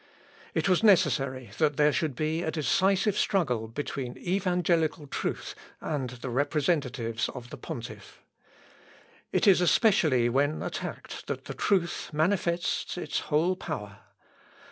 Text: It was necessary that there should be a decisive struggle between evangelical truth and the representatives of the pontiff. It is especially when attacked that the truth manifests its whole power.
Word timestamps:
It 0.55 0.67
was 0.67 0.81
necessary 0.81 1.51
that 1.59 1.77
there 1.77 1.93
should 1.93 2.15
be 2.15 2.41
a 2.41 2.49
decisive 2.49 3.15
struggle 3.15 3.67
between 3.67 4.17
evangelical 4.17 5.05
truth 5.05 5.53
and 5.79 6.09
the 6.09 6.29
representatives 6.31 7.29
of 7.29 7.51
the 7.51 7.57
pontiff. 7.57 8.23
It 9.31 9.45
is 9.45 9.61
especially 9.61 10.27
when 10.27 10.63
attacked 10.63 11.27
that 11.27 11.45
the 11.45 11.53
truth 11.53 12.09
manifests 12.11 12.97
its 12.97 13.19
whole 13.29 13.55
power. 13.55 13.99